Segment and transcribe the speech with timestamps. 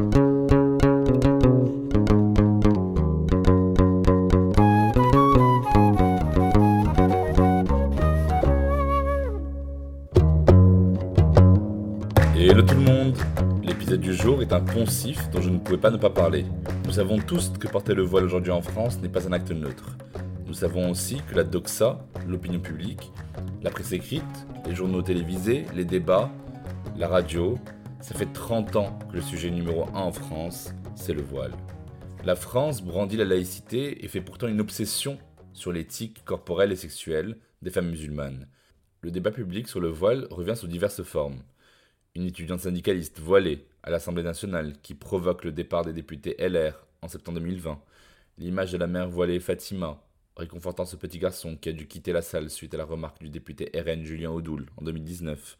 [0.00, 0.08] Hello
[12.62, 13.14] tout le monde
[13.62, 16.46] L'épisode du jour est un poncif dont je ne pouvais pas ne pas parler.
[16.86, 19.98] Nous savons tous que porter le voile aujourd'hui en France n'est pas un acte neutre.
[20.46, 23.12] Nous savons aussi que la doxa, l'opinion publique,
[23.62, 24.24] la presse écrite,
[24.66, 26.30] les journaux télévisés, les débats,
[26.96, 27.58] la radio,
[28.00, 31.52] ça fait 30 ans que le sujet numéro 1 en France, c'est le voile.
[32.24, 35.18] La France brandit la laïcité et fait pourtant une obsession
[35.52, 38.48] sur l'éthique corporelle et sexuelle des femmes musulmanes.
[39.02, 41.42] Le débat public sur le voile revient sous diverses formes
[42.14, 47.08] une étudiante syndicaliste voilée à l'Assemblée nationale qui provoque le départ des députés LR en
[47.08, 47.80] septembre 2020,
[48.38, 50.02] l'image de la mère voilée Fatima
[50.36, 53.28] réconfortant ce petit garçon qui a dû quitter la salle suite à la remarque du
[53.28, 55.56] député RN Julien Audoul en 2019,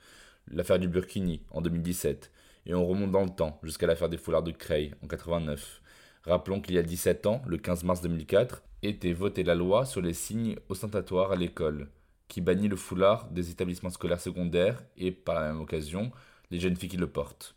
[0.49, 2.31] l'affaire du Burkini en 2017,
[2.67, 5.81] et on remonte dans le temps jusqu'à l'affaire des foulards de Creil en 89.
[6.25, 10.01] Rappelons qu'il y a 17 ans, le 15 mars 2004, était votée la loi sur
[10.01, 11.89] les signes ostentatoires à l'école,
[12.29, 16.13] qui bannit le foulard des établissements scolaires secondaires et, par la même occasion,
[16.51, 17.55] les jeunes filles qui le portent.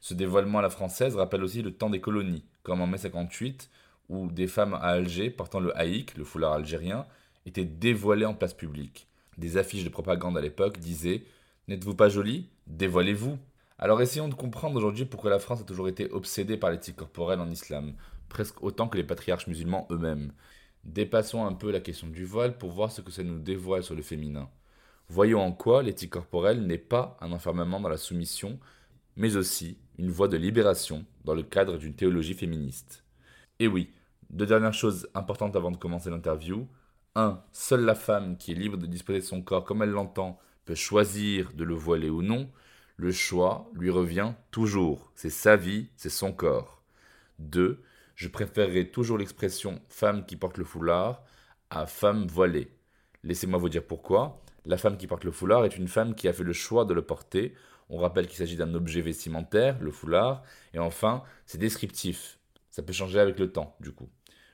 [0.00, 3.70] Ce dévoilement à la française rappelle aussi le temps des colonies, comme en mai 58,
[4.08, 7.06] où des femmes à Alger portant le haïk, le foulard algérien,
[7.46, 9.08] étaient dévoilées en place publique.
[9.38, 11.24] Des affiches de propagande à l'époque disaient
[11.66, 13.38] N'êtes-vous pas jolie Dévoilez-vous
[13.78, 17.40] Alors essayons de comprendre aujourd'hui pourquoi la France a toujours été obsédée par l'éthique corporelle
[17.40, 17.94] en islam,
[18.28, 20.32] presque autant que les patriarches musulmans eux-mêmes.
[20.84, 23.94] Dépassons un peu la question du voile pour voir ce que ça nous dévoile sur
[23.94, 24.50] le féminin.
[25.08, 28.58] Voyons en quoi l'éthique corporelle n'est pas un enfermement dans la soumission,
[29.16, 33.04] mais aussi une voie de libération dans le cadre d'une théologie féministe.
[33.58, 33.90] Et oui,
[34.28, 36.68] deux dernières choses importantes avant de commencer l'interview.
[37.14, 37.42] 1.
[37.52, 40.74] Seule la femme qui est libre de disposer de son corps comme elle l'entend peut
[40.74, 42.50] choisir de le voiler ou non.
[42.96, 45.10] Le choix lui revient toujours.
[45.14, 46.82] C'est sa vie, c'est son corps.
[47.38, 47.82] 2.
[48.14, 51.22] Je préférerais toujours l'expression femme qui porte le foulard
[51.70, 52.70] à femme voilée.
[53.24, 54.42] Laissez-moi vous dire pourquoi.
[54.66, 56.94] La femme qui porte le foulard est une femme qui a fait le choix de
[56.94, 57.54] le porter.
[57.90, 60.42] On rappelle qu'il s'agit d'un objet vestimentaire, le foulard.
[60.72, 62.38] Et enfin, c'est descriptif.
[62.70, 64.08] Ça peut changer avec le temps, du coup.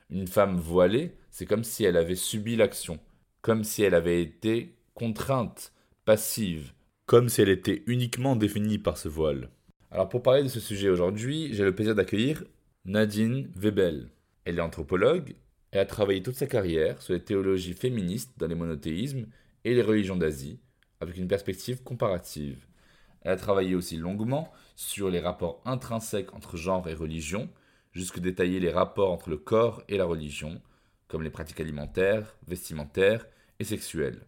[0.09, 2.99] Une femme voilée, c'est comme si elle avait subi l'action,
[3.41, 5.71] comme si elle avait été contrainte,
[6.05, 6.73] passive,
[7.05, 9.49] comme si elle était uniquement définie par ce voile.
[9.91, 12.43] Alors pour parler de ce sujet aujourd'hui, j'ai le plaisir d'accueillir
[12.85, 14.09] Nadine Webel.
[14.45, 15.35] Elle est anthropologue
[15.73, 19.27] et a travaillé toute sa carrière sur les théologies féministes dans les monothéismes
[19.63, 20.59] et les religions d'Asie,
[20.99, 22.65] avec une perspective comparative.
[23.21, 27.49] Elle a travaillé aussi longuement sur les rapports intrinsèques entre genre et religion,
[27.91, 30.61] jusque détailler les rapports entre le corps et la religion,
[31.07, 33.27] comme les pratiques alimentaires, vestimentaires
[33.59, 34.25] et sexuelles.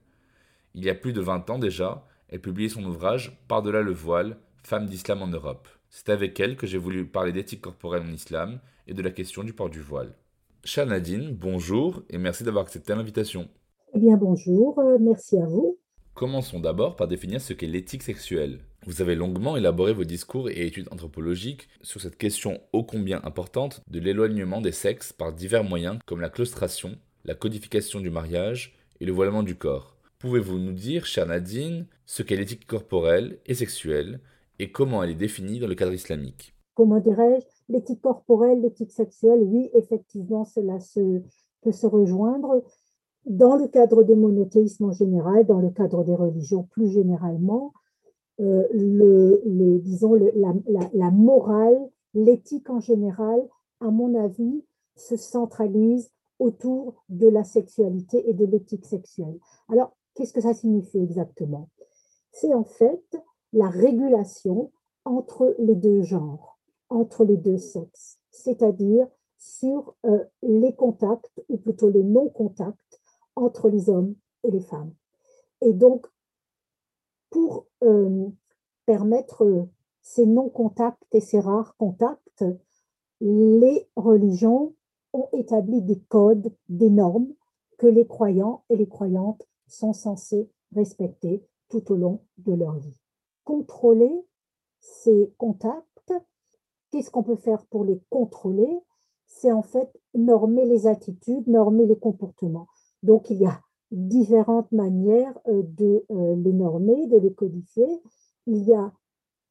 [0.75, 4.37] Il y a plus de 20 ans déjà, elle publiait son ouvrage Par-delà le voile,
[4.63, 5.67] Femmes d'islam en Europe.
[5.91, 9.43] C'est avec elle que j'ai voulu parler d'éthique corporelle en islam et de la question
[9.43, 10.15] du port du voile.
[10.63, 13.49] Chère Nadine, bonjour et merci d'avoir accepté l'invitation.
[13.93, 15.77] Eh bien, bonjour, euh, merci à vous.
[16.15, 18.61] Commençons d'abord par définir ce qu'est l'éthique sexuelle.
[18.87, 23.81] Vous avez longuement élaboré vos discours et études anthropologiques sur cette question ô combien importante
[23.87, 29.05] de l'éloignement des sexes par divers moyens comme la claustration, la codification du mariage et
[29.05, 29.92] le voilement du corps.
[30.23, 34.21] Pouvez-vous nous dire, chère Nadine, ce qu'est l'éthique corporelle et sexuelle
[34.57, 36.55] et comment elle est définie dans le cadre islamique?
[36.75, 37.45] Comment dirais-je?
[37.67, 40.77] L'éthique corporelle, l'éthique sexuelle, oui, effectivement, cela
[41.61, 42.63] peut se rejoindre.
[43.25, 47.73] Dans le cadre des monothéismes en général, dans le cadre des religions plus généralement,
[48.39, 50.53] euh, le, disons la,
[50.93, 53.41] la, morale, l'éthique en général,
[53.81, 54.63] à mon avis,
[54.95, 59.37] se centralise autour de la sexualité et de l'éthique sexuelle.
[59.67, 61.69] Alors, qu'est-ce que ça signifie exactement?
[62.31, 63.17] C'est en fait
[63.51, 64.71] la régulation
[65.05, 69.07] entre les deux genres, entre les deux sexes, c'est-à-dire
[69.37, 73.01] sur euh, les contacts, ou plutôt les non-contacts,
[73.35, 74.93] entre les hommes et les femmes.
[75.61, 76.07] Et donc,
[77.29, 78.29] pour euh,
[78.85, 79.67] permettre
[80.01, 82.45] ces non-contacts et ces rares contacts,
[83.21, 84.75] les religions
[85.13, 87.33] ont établi des codes, des normes
[87.77, 92.99] que les croyants et les croyantes sont censés respecter tout au long de leur vie
[93.43, 94.25] contrôler
[94.79, 96.13] ces contacts,
[96.91, 98.79] qu'est-ce qu'on peut faire pour les contrôler?
[99.25, 102.67] C'est en fait normer les attitudes, normer les comportements.
[103.01, 103.61] Donc il y a
[103.91, 106.05] différentes manières de
[106.35, 107.87] les normer, de les codifier.
[108.47, 108.91] Il y a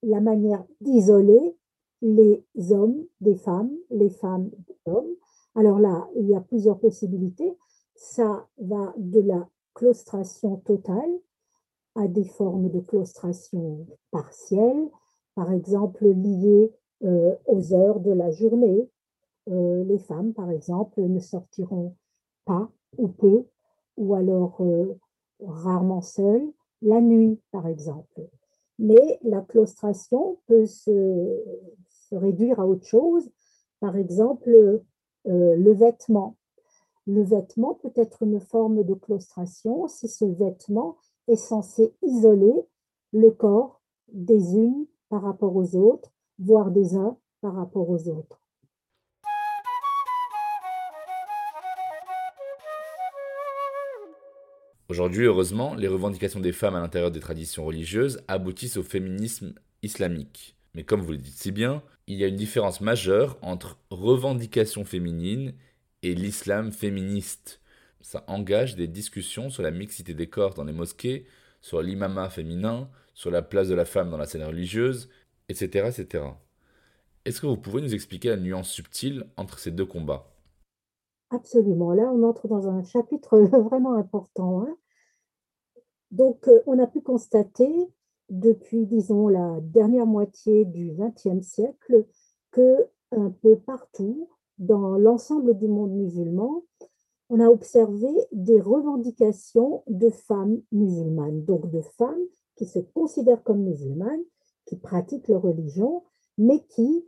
[0.02, 1.56] la manière d'isoler
[2.02, 5.14] les hommes des femmes, les femmes des hommes.
[5.54, 7.56] Alors là, il y a plusieurs possibilités.
[7.94, 11.10] Ça va de la claustration totale
[11.94, 14.88] à des formes de claustration partielle,
[15.34, 16.72] par exemple liées
[17.04, 18.88] euh, aux heures de la journée.
[19.50, 21.96] Euh, les femmes, par exemple, ne sortiront
[22.44, 23.44] pas ou peu,
[23.96, 24.94] ou alors euh,
[25.40, 26.48] rarement seules,
[26.80, 28.22] la nuit, par exemple.
[28.78, 31.42] Mais la claustration peut se,
[31.88, 33.30] se réduire à autre chose,
[33.80, 34.80] par exemple
[35.24, 36.36] le vêtement.
[37.08, 40.96] Le vêtement peut être une forme de claustration si ce vêtement
[41.26, 42.54] est censé isoler
[43.12, 43.80] le corps
[44.12, 48.40] des unes par rapport aux autres, voire des uns par rapport aux autres.
[54.88, 60.56] Aujourd'hui, heureusement, les revendications des femmes à l'intérieur des traditions religieuses aboutissent au féminisme islamique.
[60.74, 64.84] Mais comme vous le dites si bien, il y a une différence majeure entre revendications
[64.84, 65.54] féminines
[66.02, 67.60] et l'islam féministe.
[68.00, 71.26] Ça engage des discussions sur la mixité des corps dans les mosquées,
[71.60, 75.08] sur l'imama féminin, sur la place de la femme dans la scène religieuse,
[75.48, 75.88] etc.
[75.88, 76.24] etc.
[77.24, 80.26] Est-ce que vous pouvez nous expliquer la nuance subtile entre ces deux combats?
[81.30, 81.92] Absolument.
[81.92, 84.62] Là, on entre dans un chapitre vraiment important.
[84.62, 84.76] Hein.
[86.10, 87.70] Donc, euh, on a pu constater
[88.28, 92.06] depuis, disons, la dernière moitié du XXe siècle
[92.50, 94.28] que un peu partout,
[94.62, 96.62] dans l'ensemble du monde musulman,
[97.28, 102.22] on a observé des revendications de femmes musulmanes, donc de femmes
[102.56, 104.22] qui se considèrent comme musulmanes,
[104.66, 106.04] qui pratiquent leur religion,
[106.38, 107.04] mais qui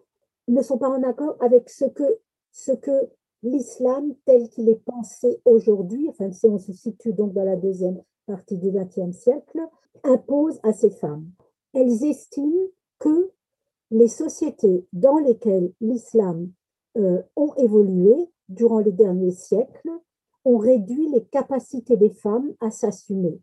[0.49, 3.11] ne sont pas en accord avec ce que,
[3.43, 8.03] l'islam tel qu'il est pensé aujourd'hui, enfin si on se situe donc dans la deuxième
[8.27, 9.61] partie du XXe siècle,
[10.03, 11.27] impose à ces femmes.
[11.75, 12.69] Elles estiment
[12.99, 13.31] que
[13.91, 16.51] les sociétés dans lesquelles l'islam
[16.97, 19.91] euh, ont évolué durant les derniers siècles,
[20.45, 23.41] ont réduit les capacités des femmes à s'assumer.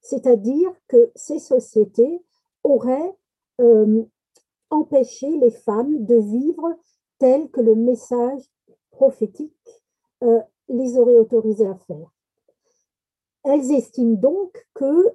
[0.00, 2.22] C'est-à-dire que ces sociétés
[2.64, 3.14] auraient
[3.60, 4.02] euh,
[4.70, 6.74] empêché les femmes de vivre
[7.18, 8.42] tel que le message
[8.90, 9.82] prophétique
[10.22, 12.10] euh, les aurait autorisées à faire.
[13.44, 15.14] Elles estiment donc que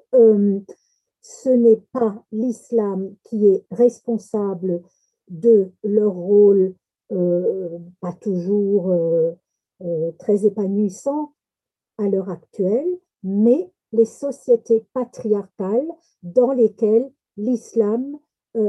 [1.22, 4.82] ce n'est pas l'islam qui est responsable
[5.30, 6.76] de leur rôle
[8.00, 9.32] pas toujours euh,
[9.82, 11.34] euh, très épanouissant
[11.98, 12.88] à l'heure actuelle,
[13.24, 15.90] mais les sociétés patriarcales
[16.24, 18.18] dans lesquelles l'islam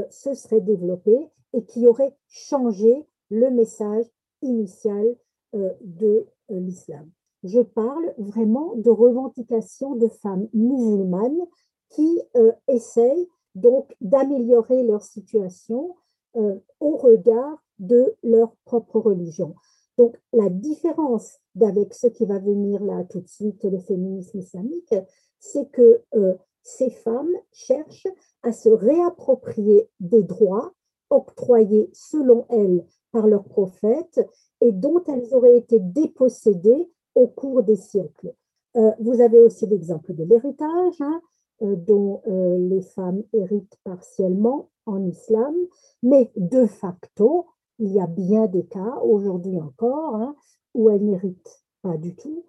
[0.09, 4.05] se serait développé et qui auraient changé le message
[4.41, 5.15] initial
[5.53, 7.09] de l'islam.
[7.43, 11.45] Je parle vraiment de revendications de femmes musulmanes
[11.89, 12.21] qui
[12.67, 15.95] essayent donc d'améliorer leur situation
[16.33, 19.55] au regard de leur propre religion.
[19.97, 24.95] Donc la différence avec ce qui va venir là tout de suite, le féminisme islamique,
[25.39, 26.33] c'est que euh,
[26.63, 28.07] ces femmes cherchent
[28.41, 30.73] à se réapproprier des droits
[31.09, 34.27] octroyés selon elles par leurs prophètes
[34.61, 38.33] et dont elles auraient été dépossédées au cours des siècles.
[38.75, 41.21] Euh, vous avez aussi l'exemple de l'héritage, hein,
[41.61, 45.55] euh, dont les femmes héritent partiellement en islam,
[46.01, 47.45] mais de facto,
[47.79, 50.35] il y a bien des cas, aujourd'hui encore, hein,
[50.73, 52.45] où elles n'héritent pas du tout.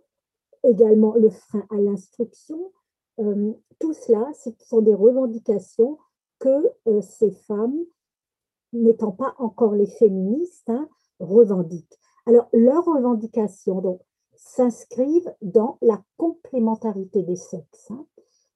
[0.62, 2.72] Également le frein à l'instruction.
[3.20, 5.98] Euh, tout cela, ce sont des revendications
[6.38, 7.84] que euh, ces femmes,
[8.72, 10.88] n'étant pas encore les féministes, hein,
[11.20, 11.98] revendiquent.
[12.26, 14.00] Alors, leurs revendications donc,
[14.36, 17.90] s'inscrivent dans la complémentarité des sexes.
[17.90, 18.06] Hein.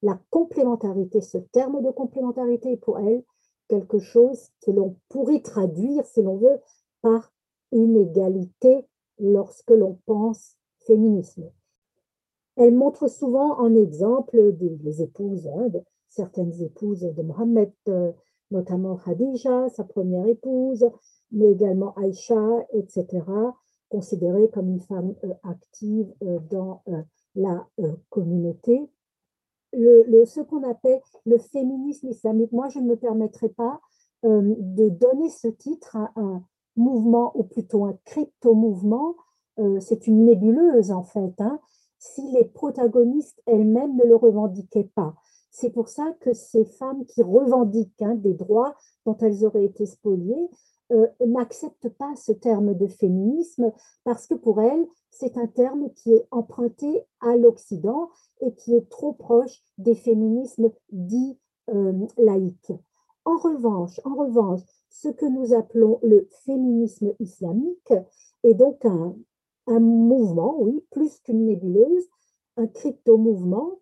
[0.02, 3.24] La complémentarité, ce terme de complémentarité pour elles
[3.68, 6.60] quelque chose que l'on pourrait traduire, si l'on veut,
[7.02, 7.32] par
[7.72, 8.86] une égalité
[9.18, 10.56] lorsque l'on pense
[10.86, 11.50] féminisme.
[12.56, 15.68] Elle montre souvent en exemple des, épouses, hein,
[16.08, 18.12] certaines épouses de Mohammed, euh,
[18.50, 20.84] notamment Khadija, sa première épouse,
[21.30, 23.06] mais également Aïcha, etc.,
[23.88, 26.82] considérée comme une femme euh, active euh, dans
[27.36, 27.68] la
[28.10, 28.90] communauté
[29.72, 32.52] le, ce qu'on appelle le féminisme islamique.
[32.52, 33.80] Moi, je ne me permettrai pas
[34.24, 36.42] euh, de donner ce titre à un
[36.76, 39.16] mouvement, ou plutôt un crypto-mouvement.
[39.58, 41.60] Euh, c'est une nébuleuse, en fait, hein,
[41.98, 45.14] si les protagonistes elles-mêmes ne le revendiquaient pas.
[45.50, 49.86] C'est pour ça que ces femmes qui revendiquent hein, des droits dont elles auraient été
[49.86, 50.48] spoliées
[50.92, 53.72] euh, n'acceptent pas ce terme de féminisme
[54.04, 58.10] parce que pour elles, c'est un terme qui est emprunté à l'Occident
[58.40, 61.38] et qui est trop proche des féminismes dits
[61.70, 62.72] euh, laïques.
[63.24, 67.92] En revanche, en revanche, ce que nous appelons le féminisme islamique
[68.42, 69.14] est donc un,
[69.66, 72.08] un mouvement, oui, plus qu'une nébuleuse,
[72.56, 73.78] un crypto-mouvement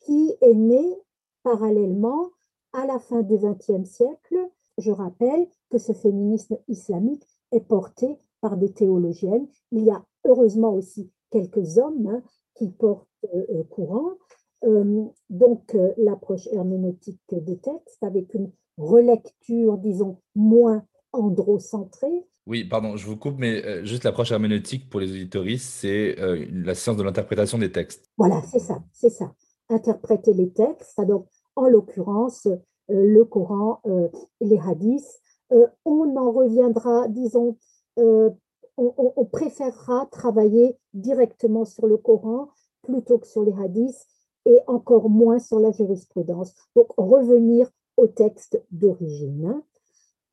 [0.00, 1.00] qui est né
[1.42, 2.30] parallèlement
[2.72, 4.50] à la fin du XXe siècle.
[4.78, 9.48] Je rappelle que ce féminisme islamique est porté par des théologiennes.
[9.72, 12.22] Il y a heureusement aussi quelques hommes hein,
[12.54, 14.12] qui portent euh, euh, courant.
[14.64, 23.06] Euh, donc l'approche herméneutique des textes avec une relecture, disons, moins androcentrée, oui, pardon, je
[23.06, 27.02] vous coupe, mais euh, juste l'approche herméneutique pour les auditoristes, c'est euh, la science de
[27.02, 28.06] l'interprétation des textes.
[28.16, 29.34] Voilà, c'est ça, c'est ça.
[29.68, 32.56] Interpréter les textes, donc en l'occurrence euh,
[32.88, 33.82] le Coran
[34.40, 35.20] et les hadiths.
[35.84, 37.58] on en reviendra, disons,
[38.78, 42.48] on, préférera travailler directement sur le Coran
[42.82, 44.06] plutôt que sur les hadiths
[44.46, 46.54] et encore moins sur la jurisprudence.
[46.74, 49.62] Donc revenir au texte d'origine.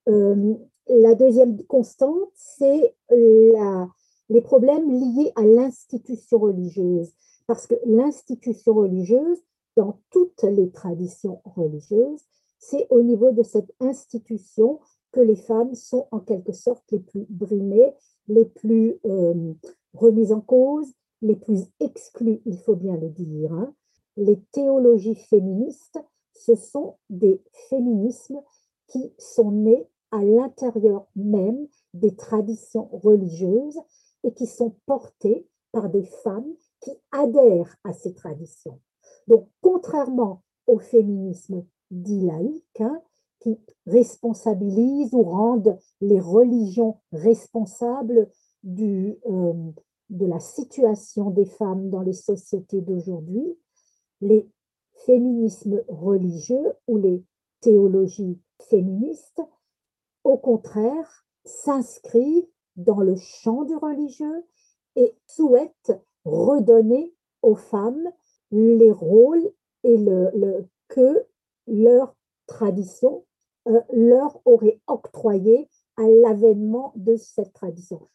[0.08, 0.58] Hein.
[0.88, 7.12] La deuxième constante, c'est les problèmes liés à l'institution religieuse.
[7.48, 9.40] Parce que l'institution religieuse,
[9.75, 12.22] dans toutes les traditions religieuses,
[12.60, 14.80] c'est au niveau de cette institution
[15.12, 17.94] que les femmes sont en quelque sorte les plus brimées,
[18.27, 19.53] les plus euh,
[19.94, 20.88] remises en cause,
[21.22, 23.53] les plus exclues, il faut bien le dire.
[23.53, 23.74] Hein.
[24.17, 26.00] Les théologies féministes,
[26.34, 28.41] ce sont des féminismes
[28.88, 33.79] qui sont nés à l'intérieur même des traditions religieuses
[34.24, 38.79] et qui sont portées par des femmes qui adhèrent à ces traditions.
[39.27, 43.01] Donc, contrairement au féminisme dit laïque, hein,
[43.46, 48.28] qui responsabilise ou rendent les religions responsables
[48.64, 49.54] du, euh,
[50.10, 53.56] de la situation des femmes dans les sociétés d'aujourd'hui,
[54.22, 54.50] les
[55.06, 57.24] féminismes religieux ou les
[57.62, 59.42] théologies féministes
[60.25, 64.44] au contraire, s'inscrit dans le champ du religieux
[64.96, 65.94] et souhaite
[66.25, 68.12] redonner aux femmes
[68.52, 69.48] les rôles
[69.84, 71.25] et le, que
[71.68, 72.16] leur
[72.48, 73.24] tradition
[73.68, 75.68] euh, leur aurait octroyé
[75.98, 78.08] à l'avènement de cette tradition.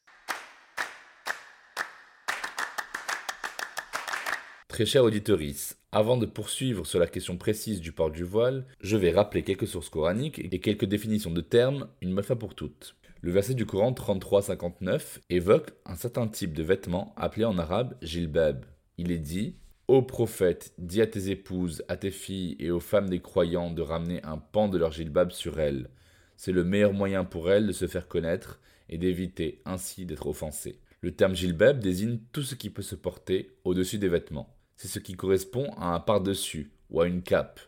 [4.69, 8.97] Très cher auditorice, avant de poursuivre sur la question précise du port du voile, je
[8.97, 12.95] vais rappeler quelques sources coraniques et quelques définitions de termes, une bonne fois pour toutes.
[13.21, 18.65] Le verset du Coran 33-59 évoque un certain type de vêtement appelé en arabe jilbab.
[18.97, 19.57] Il est dit
[19.91, 23.83] Ô prophète, dis à tes épouses, à tes filles et aux femmes des croyants de
[23.83, 25.91] ramener un pan de leur jilbab sur elles.
[26.37, 30.79] C'est le meilleur moyen pour elles de se faire connaître et d'éviter ainsi d'être offensées.
[31.01, 34.99] Le terme jilbab désigne tout ce qui peut se porter au-dessus des vêtements c'est ce
[34.99, 37.61] qui correspond à un par-dessus ou à une cape,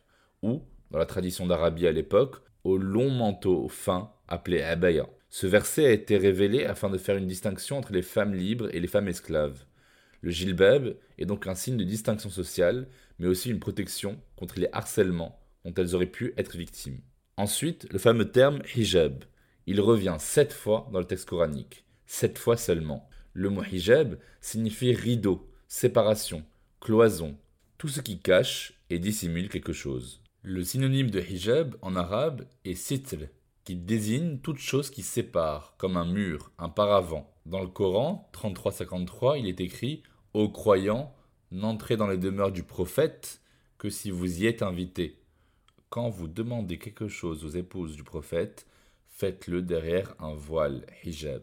[0.43, 5.07] ou, dans la tradition d'Arabie à l'époque, au long manteau fin appelé abaya.
[5.29, 8.81] Ce verset a été révélé afin de faire une distinction entre les femmes libres et
[8.81, 9.67] les femmes esclaves.
[10.23, 12.89] Le jilbab est donc un signe de distinction sociale,
[13.19, 17.01] mais aussi une protection contre les harcèlements dont elles auraient pu être victimes.
[17.37, 19.25] Ensuite, le fameux terme hijab.
[19.67, 23.09] Il revient sept fois dans le texte coranique, sept fois seulement.
[23.33, 26.45] Le mot hijab signifie rideau, séparation,
[26.81, 27.37] cloison,
[27.79, 30.21] tout ce qui cache et dissimule quelque chose.
[30.43, 33.29] Le synonyme de hijab en arabe est sitl,
[33.65, 37.33] qui désigne toute chose qui sépare, comme un mur, un paravent.
[37.47, 40.03] Dans le Coran 33-53, il est écrit
[40.35, 41.15] Ô croyants,
[41.51, 43.43] n'entrez dans les demeures du prophète
[43.77, 45.19] que si vous y êtes invités.
[45.91, 48.67] Quand vous demandez quelque chose aux épouses du prophète,
[49.11, 51.43] faites-le derrière un voile, hijab.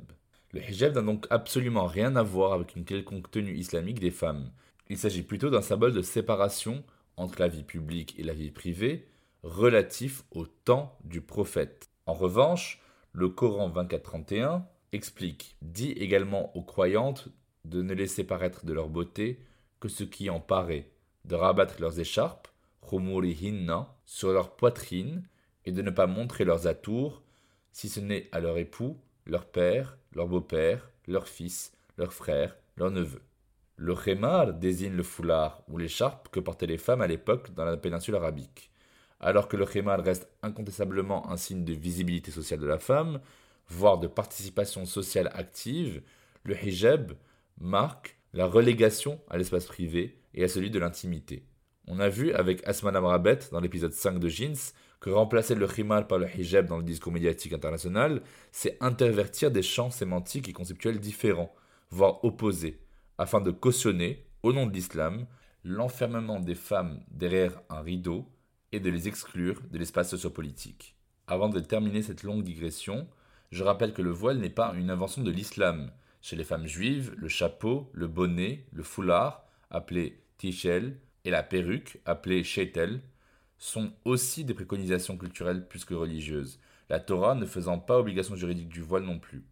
[0.54, 4.52] Le hijab n'a donc absolument rien à voir avec une quelconque tenue islamique des femmes.
[4.88, 6.84] Il s'agit plutôt d'un symbole de séparation
[7.16, 9.08] entre la vie publique et la vie privée,
[9.44, 11.92] relatif au temps du prophète.
[12.08, 12.82] En revanche,
[13.14, 17.30] le Coran 24-31 explique, dit également aux croyantes
[17.66, 19.40] de ne laisser paraître de leur beauté
[19.80, 20.90] que ce qui en paraît,
[21.26, 22.48] de rabattre leurs écharpes,
[22.92, 25.24] hinna, sur leur poitrine,
[25.66, 27.22] et de ne pas montrer leurs atours,
[27.72, 32.92] si ce n'est à leur époux, leur père, leur beau-père, leur fils, leur frère, leur
[32.92, 33.22] neveu.
[33.76, 37.78] Le khemar désigne le foulard ou l'écharpe que portaient les femmes à l'époque dans la
[37.78, 38.72] péninsule arabique.
[39.20, 43.20] Alors que le khemar reste incontestablement un signe de visibilité sociale de la femme,
[43.68, 46.02] voire de participation sociale active,
[46.44, 47.14] le hijab
[47.60, 51.44] marque la relégation à l'espace privé et à celui de l'intimité.
[51.88, 56.08] On a vu avec Asman Amrabet dans l'épisode 5 de Jeans que remplacer le khimar
[56.08, 61.00] par le hijab dans le discours médiatique international, c'est intervertir des champs sémantiques et conceptuels
[61.00, 61.54] différents,
[61.90, 62.80] voire opposés,
[63.18, 65.26] afin de cautionner, au nom de l'islam,
[65.64, 68.28] l'enfermement des femmes derrière un rideau
[68.72, 70.96] et de les exclure de l'espace sociopolitique.
[71.28, 73.08] Avant de terminer cette longue digression,
[73.52, 75.92] je rappelle que le voile n'est pas une invention de l'islam.
[76.22, 82.00] Chez les femmes juives, le chapeau, le bonnet, le foulard, appelé tichel, et la perruque,
[82.06, 83.02] appelée sheitel,
[83.58, 86.60] sont aussi des préconisations culturelles plus que religieuses,
[86.90, 89.44] la Torah ne faisant pas obligation juridique du voile non plus.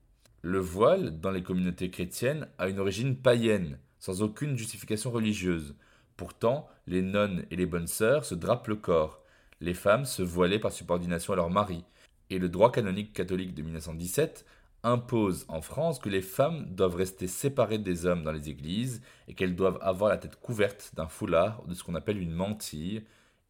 [0.41, 5.75] Le voile, dans les communautés chrétiennes, a une origine païenne, sans aucune justification religieuse.
[6.15, 9.21] Pourtant, les nonnes et les bonnes sœurs se drapent le corps.
[9.62, 11.83] Les femmes se voilaient par subordination à leur mari.
[12.29, 14.45] Et le droit canonique catholique de 1917
[14.88, 19.34] impose en France que les femmes doivent rester séparées des hommes dans les églises et
[19.34, 23.03] qu'elles doivent avoir la tête couverte d'un foulard ou de ce qu'on appelle une mantille,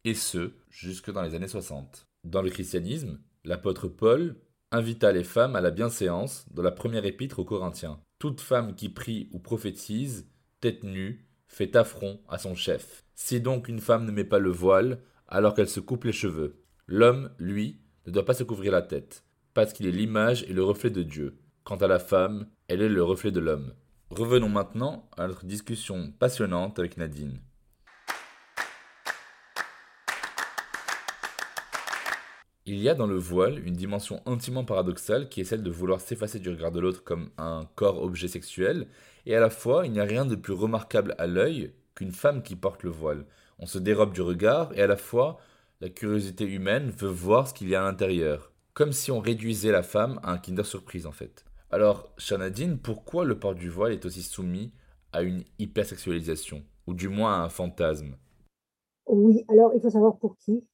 [0.04, 2.06] et ce, jusque dans les années 60.
[2.24, 4.36] Dans le christianisme, l'apôtre Paul
[4.70, 8.00] invita les femmes à la bienséance dans la première épître aux Corinthiens.
[8.18, 10.28] Toute femme qui prie ou prophétise,
[10.60, 13.04] tête nue, fait affront à son chef.
[13.14, 16.62] Si donc une femme ne met pas le voile, alors qu'elle se coupe les cheveux,
[16.86, 19.24] l'homme, lui, ne doit pas se couvrir la tête,
[19.58, 21.36] parce qu'il est l'image et le reflet de Dieu.
[21.64, 23.74] Quant à la femme, elle est le reflet de l'homme.
[24.08, 27.40] Revenons maintenant à notre discussion passionnante avec Nadine.
[32.66, 36.00] Il y a dans le voile une dimension intimement paradoxale qui est celle de vouloir
[36.00, 38.86] s'effacer du regard de l'autre comme un corps-objet sexuel,
[39.26, 42.44] et à la fois il n'y a rien de plus remarquable à l'œil qu'une femme
[42.44, 43.26] qui porte le voile.
[43.58, 45.40] On se dérobe du regard, et à la fois
[45.80, 49.72] la curiosité humaine veut voir ce qu'il y a à l'intérieur, comme si on réduisait
[49.72, 51.44] la femme à un Kinder Surprise en fait.
[51.72, 54.72] Alors, Shanadine, pourquoi le port du voile est aussi soumis
[55.12, 58.14] à une hypersexualisation, ou du moins à un fantasme?
[59.08, 60.64] Oui, alors il faut savoir pour qui.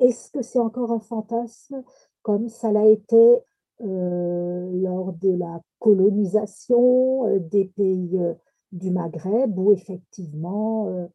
[0.00, 1.84] Est-ce que c'est encore un fantasme
[2.22, 3.38] comme ça l'a été
[3.82, 8.34] euh, lors de la colonisation euh, des pays euh,
[8.72, 11.08] du Maghreb où effectivement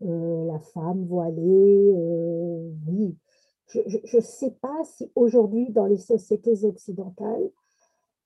[0.00, 1.94] la femme voilée,
[2.86, 3.16] oui.
[3.68, 7.50] Je ne sais pas si aujourd'hui dans les sociétés occidentales,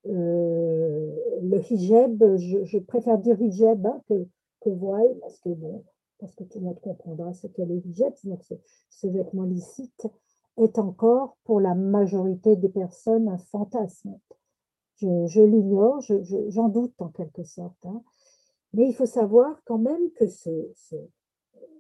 [0.05, 4.26] le hijab, je, préfère dire hijab hein, que,
[4.61, 5.50] que voile parce que
[6.18, 10.07] parce que tout le monde comprendra ce qu'est le hijab, donc ce, vêtement licite,
[10.57, 14.18] est encore pour la majorité des personnes un fantasme.
[14.96, 17.85] Je, l'ignore, j'en doute en quelque sorte.
[17.87, 18.02] Hein.
[18.72, 20.70] Mais il faut savoir quand même que ce,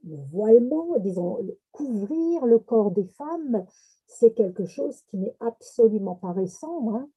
[0.04, 1.38] le voilement, disons,
[1.70, 3.64] couvrir le corps des femmes,
[4.06, 6.94] c'est quelque chose qui n'est absolument pas récent.
[6.94, 7.08] Hein.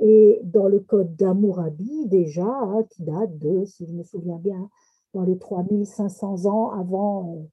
[0.00, 4.68] Et dans le code d'Amourabi, déjà, hein, qui date de, si je me souviens bien,
[5.12, 7.46] dans les 3500 ans avant,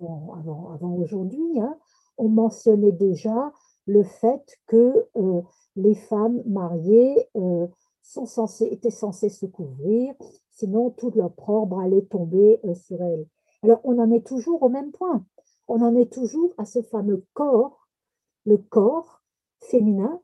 [0.00, 0.06] euh,
[0.38, 1.76] avant, avant aujourd'hui, hein,
[2.16, 3.52] on mentionnait déjà
[3.86, 5.42] le fait que euh,
[5.76, 7.66] les femmes mariées euh,
[8.70, 10.14] étaient censées se couvrir,
[10.50, 13.26] sinon toute l'opprobre allait tomber sur elles.
[13.64, 15.24] Alors on en est toujours au même point.
[15.68, 17.88] On en est toujours à ce fameux corps,
[18.44, 19.22] le corps
[19.58, 20.20] féminin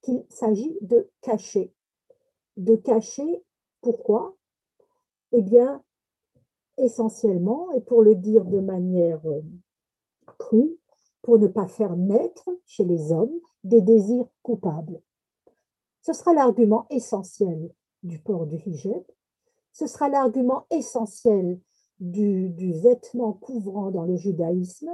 [0.00, 1.72] qu'il s'agit de cacher.
[2.56, 3.44] De cacher,
[3.82, 4.34] pourquoi?
[5.30, 5.80] Eh bien,
[6.76, 9.42] essentiellement, et pour le dire de manière euh,
[10.38, 10.76] crue,
[11.22, 15.00] pour ne pas faire naître chez les hommes des désirs coupables.
[16.00, 19.04] Ce sera l'argument essentiel du port du hijab,
[19.70, 21.60] ce sera l'argument essentiel
[22.00, 24.90] du, vêtement couvrant dans le judaïsme,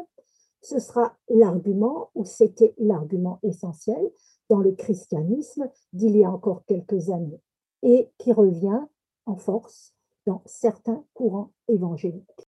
[0.63, 4.11] ce sera l'argument, ou c'était l'argument essentiel
[4.49, 7.41] dans le christianisme d'il y a encore quelques années,
[7.83, 8.83] et qui revient
[9.27, 9.95] en force
[10.27, 12.49] dans certains courants évangéliques.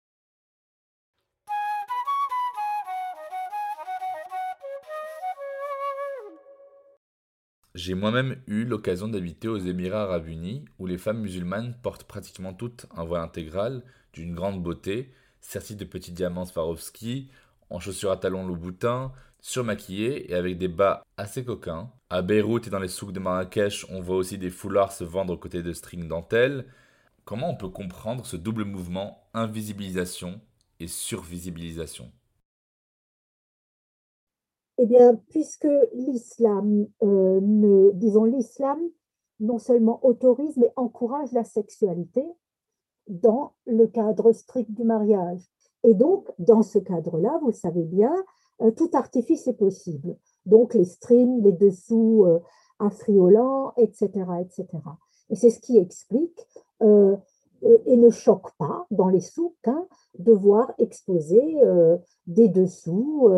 [7.75, 12.53] J'ai moi-même eu l'occasion d'habiter aux Émirats arabes unis, où les femmes musulmanes portent pratiquement
[12.53, 17.29] toutes un voile intégral d'une grande beauté, serti de petits diamants Swarovski,
[17.69, 21.91] en chaussures à talons Louboutin, surmaquillées et avec des bas assez coquins.
[22.09, 25.33] À Beyrouth et dans les souks de Marrakech, on voit aussi des foulards se vendre
[25.33, 26.65] aux côtés de strings dentelles,
[27.25, 30.41] Comment on peut comprendre ce double mouvement invisibilisation
[30.81, 32.11] et survisibilisation?
[34.77, 38.79] Eh bien, puisque l'islam, euh, disons l'islam,
[39.39, 42.25] non seulement autorise, mais encourage la sexualité
[43.07, 45.41] dans le cadre strict du mariage.
[45.83, 48.13] Et donc, dans ce cadre-là, vous savez bien,
[48.61, 50.15] euh, tout artifice est possible.
[50.45, 52.39] Donc, les strings, les dessous euh,
[52.79, 54.09] affriolants, etc.,
[54.41, 54.67] etc.
[55.29, 56.39] Et c'est ce qui explique
[56.81, 57.15] euh,
[57.63, 59.85] euh, et ne choque pas dans les souks hein,
[60.19, 61.59] de voir exposer
[62.27, 63.29] des dessous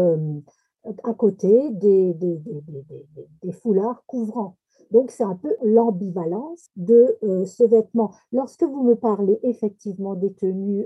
[1.04, 4.58] à côté des, des, foulards couvrants.
[4.92, 8.12] Donc, c'est un peu l'ambivalence de ce vêtement.
[8.32, 10.86] Lorsque vous me parlez effectivement des tenues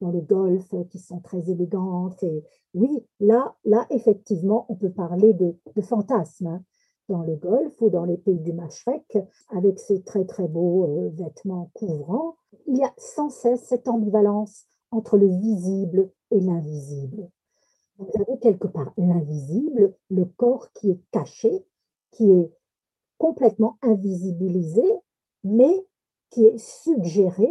[0.00, 5.32] dans le golf qui sont très élégantes, et oui, là, là effectivement, on peut parler
[5.32, 6.46] de, de fantasme.
[6.46, 6.62] Hein
[7.10, 9.18] dans le Golfe ou dans les pays du Mashrek,
[9.50, 14.64] avec ces très très beaux euh, vêtements couvrants, il y a sans cesse cette ambivalence
[14.92, 17.28] entre le visible et l'invisible.
[17.98, 21.64] Vous avez quelque part l'invisible, le corps qui est caché,
[22.12, 22.50] qui est
[23.20, 24.82] complètement invisibilisé,
[25.44, 25.86] mais
[26.30, 27.48] qui est suggéré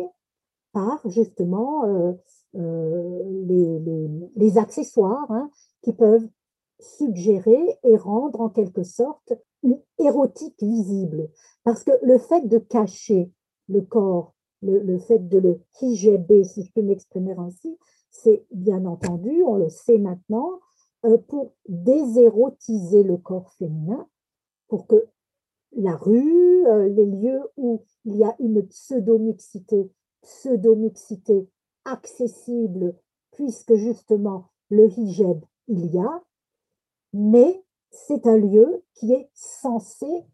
[0.74, 2.14] par justement euh,
[2.56, 5.52] euh, les, accessoires hein,
[5.84, 6.28] qui peuvent
[6.80, 11.30] suggérer et rendre en quelque sorte une érotique visible.
[11.64, 13.32] Parce que le fait de cacher
[13.68, 17.78] le corps, le, fait de le hijaber, si je peux m'exprimer ainsi,
[18.10, 20.60] c'est bien entendu, on le sait maintenant,
[21.06, 24.08] euh, pour désérotiser le corps féminin,
[24.68, 25.08] pour que
[25.74, 31.48] la rue, euh, les lieux où il y a une pseudomixité, pseudomixité
[31.86, 32.96] accessible,
[33.32, 36.24] puisque justement le hijab il y a,
[37.14, 40.26] mais c'est un lieu qui est censé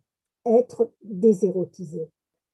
[0.45, 2.09] être désérotisé.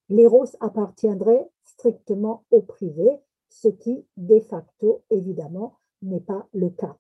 [0.10, 6.98] L'éros appartiendrait strictement au privé, ce qui, de facto, évidemment, n'est pas le cas.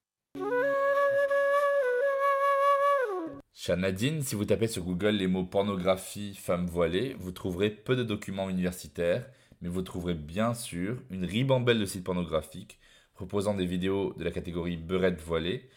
[3.63, 7.95] Chère Nadine, si vous tapez sur Google les mots pornographie, femme voilée, vous trouverez peu
[7.95, 9.29] de documents universitaires,
[9.61, 12.79] mais vous trouverez bien sûr une ribambelle de sites pornographiques
[13.13, 15.69] proposant des vidéos de la catégorie beurette voilée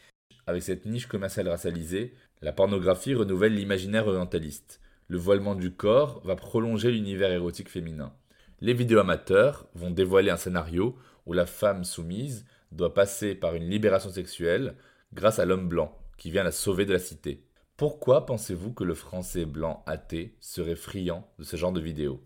[0.47, 4.81] avec cette niche commerciale racialisée, la pornographie renouvelle l'imaginaire orientaliste.
[5.09, 8.15] Le voilement du corps va prolonger l'univers érotique féminin.
[8.63, 13.69] Les vidéos amateurs vont dévoiler un scénario où la femme soumise doit passer par une
[13.69, 14.75] libération sexuelle
[15.13, 17.45] grâce à l'homme blanc qui vient la sauver de la cité.
[17.77, 22.21] Pourquoi pensez-vous que le français blanc athée serait friand de ce genre de vidéos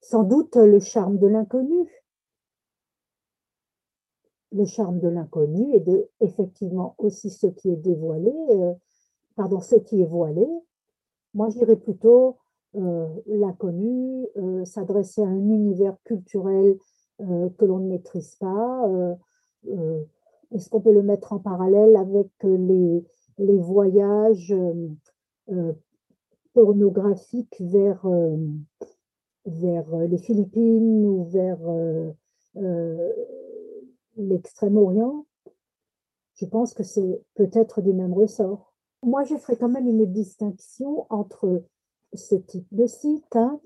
[0.00, 1.88] Sans doute le charme de l'inconnu
[4.52, 8.72] le charme de l'inconnu et de effectivement aussi ce qui est dévoilé, euh,
[9.36, 10.46] pardon, ce qui est voilé.
[11.34, 12.38] Moi, je dirais plutôt
[12.76, 16.76] euh, l'inconnu, euh, s'adresser à un univers culturel
[17.18, 18.86] que l'on ne maîtrise pas.
[20.52, 23.02] Est-ce qu'on peut le mettre en parallèle avec les,
[23.38, 24.54] les voyages
[26.52, 28.06] pornographiques vers,
[29.44, 31.58] vers les Philippines ou vers
[34.16, 35.26] l'Extrême-Orient,
[36.36, 38.74] je pense que c'est peut-être du même ressort.
[39.02, 41.62] Moi, je ferai quand même une distinction entre
[42.12, 43.60] ce type de site hein,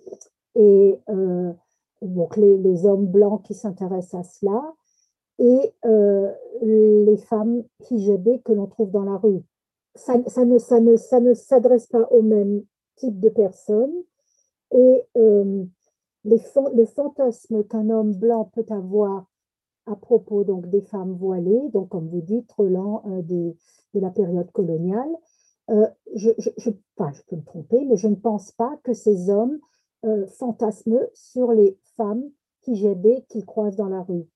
[0.54, 1.52] et euh,
[2.02, 4.74] donc les, hommes blancs qui s'intéressent à cela
[5.38, 9.42] et euh, les femmes hijabées que l'on trouve dans la rue.
[9.94, 10.58] Ça, ne,
[11.34, 12.62] s'adresse pas au même
[12.96, 13.94] type de personnes
[14.72, 15.64] et euh,
[16.24, 19.26] le fantasme qu'un homme blanc peut avoir
[19.86, 23.54] à propos donc des femmes voilées, donc comme vous dites, relent euh, de
[23.94, 25.10] la période coloniale.
[25.70, 26.30] Euh, je,
[27.28, 29.58] peux me tromper, mais je ne pense pas que ces hommes
[30.04, 32.24] euh, fantasment sur les femmes
[32.62, 32.74] qui
[33.28, 34.26] qu'ils croisent dans la rue.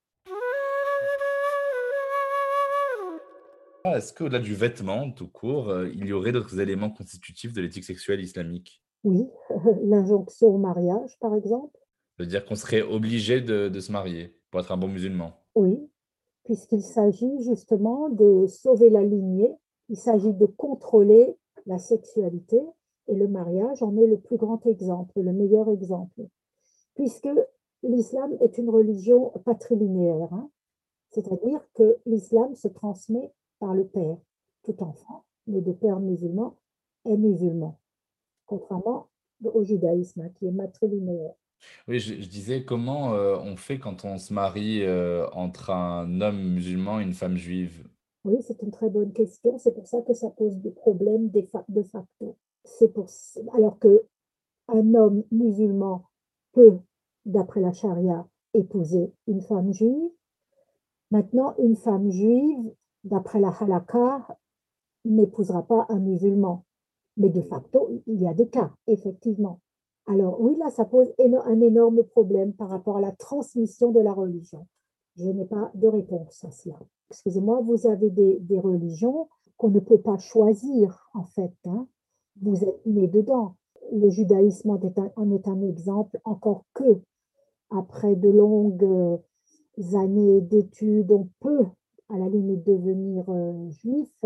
[3.85, 8.21] Est-ce qu'au-delà du vêtement tout court, il y aurait d'autres éléments constitutifs de l'éthique sexuelle
[8.21, 8.83] islamique?
[9.05, 9.29] Oui,
[9.83, 11.79] l'injonction au mariage, par exemple.
[12.17, 15.35] cest à dire qu'on serait obligé de, de se marier pour être un bon musulman.
[15.55, 15.79] Oui,
[16.45, 19.55] puisqu'il s'agit justement de sauver la lignée,
[19.89, 22.61] il s'agit de contrôler la sexualité
[23.09, 26.23] et le mariage en est le plus grand exemple, le meilleur exemple,
[26.95, 27.29] puisque
[27.83, 30.51] l'islam est une religion patrilinéaire, hein.
[31.11, 33.33] c'est-à-dire que l'islam se transmet
[33.65, 34.19] par le père.
[34.63, 36.59] Tout enfant, mais de père musulman,
[37.07, 37.81] est musulman,
[38.45, 39.09] contrairement
[39.43, 41.33] au judaïsme hein, qui est matrilinéaire.
[41.89, 46.43] Oui, je, disais comment euh, on fait quand on se marie euh, entre un homme
[46.43, 47.89] musulman et une femme juive?
[48.25, 49.57] Oui, c'est une très bonne question.
[49.57, 52.37] C'est pour ça que ça pose des problèmes de facto.
[52.65, 53.07] C'est pour
[53.55, 54.05] alors que
[54.69, 56.05] un homme musulman
[56.53, 56.77] peut,
[57.25, 60.11] d'après la charia, épouser une femme juive.
[61.11, 64.27] Maintenant, une femme juive, d'après la halakha,
[65.05, 66.65] n'épousera pas un musulman.
[67.17, 69.61] Mais de facto, il y a des cas, effectivement.
[70.07, 74.13] Alors oui, là, ça pose un énorme problème par rapport à la transmission de la
[74.13, 74.67] religion.
[75.17, 76.79] Je n'ai pas de réponse à cela.
[77.11, 81.55] Excusez-moi, vous avez des, religions qu'on ne peut pas choisir, en fait.
[81.67, 81.87] Hein.
[82.43, 83.55] Vous êtes né dedans.
[83.93, 84.81] Le judaïsme en
[85.31, 87.01] est, un, exemple, encore que
[87.71, 89.21] après de longues
[89.95, 91.67] années d'études, on peut
[92.09, 93.25] à la limite devenir
[93.71, 94.25] juif.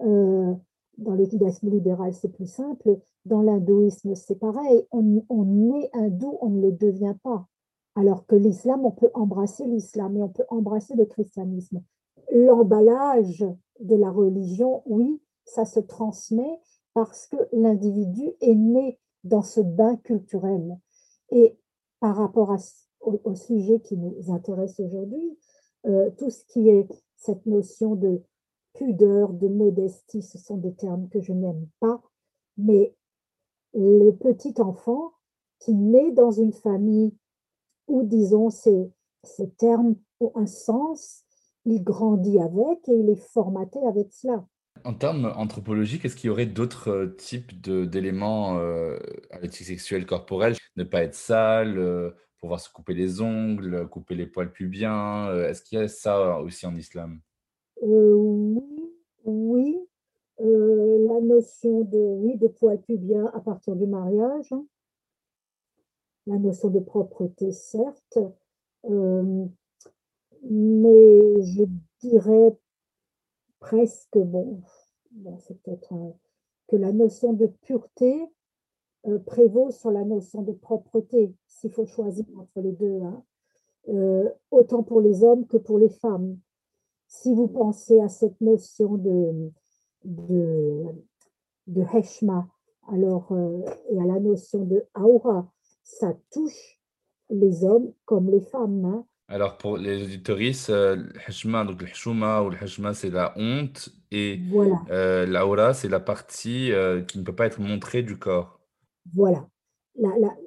[0.00, 2.98] dans l'éducation libéral, c'est plus simple.
[3.24, 4.86] Dans l'hindouisme, c'est pareil.
[4.90, 7.46] On, on est hindou, on ne le devient pas.
[7.94, 11.82] Alors que l'islam, on peut embrasser l'islam et on peut embrasser le christianisme.
[12.32, 13.44] L'emballage
[13.80, 16.60] de la religion, oui, ça se transmet
[16.94, 20.78] parce que l'individu est né dans ce bain culturel.
[21.30, 21.58] Et
[22.00, 22.54] par rapport
[23.00, 25.38] au, sujet qui nous intéresse aujourd'hui,
[25.86, 28.22] euh, tout ce qui est cette notion de
[28.74, 32.00] pudeur, de modestie, ce sont des termes que je n'aime pas,
[32.56, 32.94] mais
[33.74, 35.12] le petit enfant
[35.58, 37.14] qui naît dans une famille
[37.86, 38.90] où, disons, ces,
[39.22, 41.24] ces termes ont un sens,
[41.64, 44.44] il grandit avec et il est formaté avec cela.
[44.84, 48.98] En termes anthropologiques, est-ce qu'il y aurait d'autres euh, types d'éléments euh,
[49.30, 50.06] à l'éthique sexuelle
[50.76, 52.10] Ne pas être sale, euh,
[52.42, 55.32] pouvoir se couper les ongles, couper les poils pubiens.
[55.44, 57.20] est-ce qu'il y a ça aussi en islam?
[57.80, 58.92] Oui,
[59.24, 59.78] oui.
[60.38, 64.52] la notion de, oui, de poils pubiens à partir du mariage.
[64.52, 64.66] Hein.
[66.26, 68.18] La notion de propreté, certes.
[70.42, 71.64] mais je
[72.00, 72.58] dirais
[73.60, 74.60] presque, bon,
[75.38, 75.94] c'est peut-être
[76.66, 78.26] que la notion de pureté euh,
[79.26, 83.22] prévaut sur la notion de propreté, s'il faut choisir entre les deux, hein.
[83.88, 86.38] euh, autant pour les hommes que pour les femmes.
[87.08, 89.50] Si vous pensez à cette notion de,
[90.04, 90.84] de,
[91.66, 92.48] de heshma,
[92.88, 95.50] alors, euh, et à la notion de aura,
[95.82, 96.80] ça touche
[97.30, 98.84] les hommes comme les femmes.
[98.84, 99.04] Hein.
[99.28, 104.40] Alors, pour les auditoristes, euh, le donc le ou le hashma, c'est la honte et
[104.50, 108.61] Voilà, euh, l'aura, c'est la partie euh, qui ne peut pas être montrée du corps.
[109.14, 109.46] Voilà.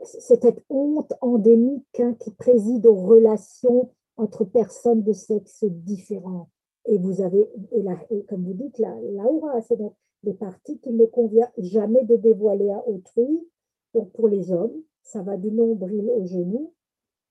[0.03, 6.49] c'est cette honte endémique hein, qui préside aux relations entre personnes de sexe différents.
[6.87, 11.05] Et vous avez, et comme vous dites, la, l'aura, c'est donc des parties qu'il ne
[11.05, 13.47] convient jamais de dévoiler à autrui.
[13.93, 16.73] Donc pour les hommes, ça va du nombril au genou,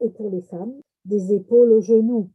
[0.01, 2.31] et pour les femmes, des épaules aux genoux.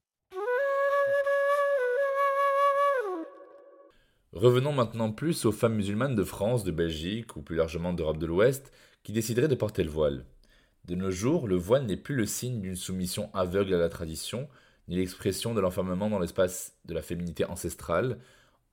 [4.32, 8.28] Revenons maintenant plus aux femmes musulmanes de France, de Belgique ou plus largement d'Europe de
[8.28, 10.24] l'Ouest qui décideraient de porter le voile.
[10.86, 14.48] De nos jours, le voile n'est plus le signe d'une soumission aveugle à la tradition,
[14.88, 18.20] ni l'expression de l'enfermement dans l'espace de la féminité ancestrale,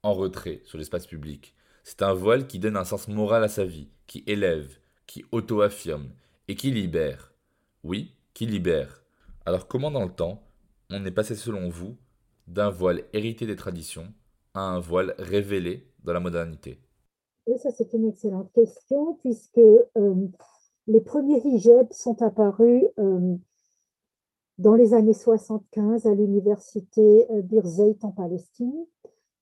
[0.02, 1.54] en retrait sur l'espace public.
[1.84, 6.10] C'est un voile qui donne un sens moral à sa vie, qui élève, qui auto-affirme
[6.48, 7.32] et qui libère.
[7.82, 9.02] Oui, qui libère.
[9.46, 10.46] Alors comment dans le temps,
[10.90, 11.96] on est passé selon vous
[12.46, 14.12] d'un voile hérité des traditions
[14.56, 16.78] un voile révélé dans la modernité
[17.58, 20.28] Ça, c'est une excellente question, puisque euh,
[20.86, 23.36] les premiers hijabs sont apparus euh,
[24.58, 28.86] dans les années 75 à l'université euh, Birzeit en Palestine.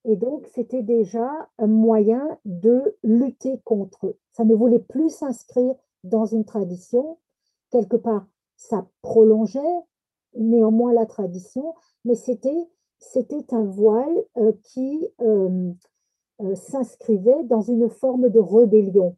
[0.06, 4.18] Et donc, c'était déjà un moyen de lutter contre eux.
[4.32, 7.18] Ça ne voulait plus s'inscrire dans une tradition.
[7.70, 9.60] Quelque part, ça prolongeait
[10.36, 11.74] néanmoins la tradition,
[12.04, 12.68] mais c'était
[13.12, 15.72] c'était un voile euh, qui euh,
[16.40, 19.16] euh, s'inscrivait dans une forme de rébellion.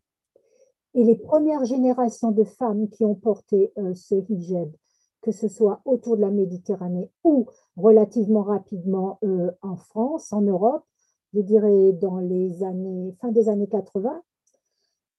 [0.95, 4.71] Et les premières générations de femmes qui ont porté ce hijab,
[5.21, 7.47] que ce soit autour de la Méditerranée ou
[7.77, 9.19] relativement rapidement
[9.61, 10.85] en France, en Europe,
[11.35, 14.23] je dirais dans les années, fin des années 80,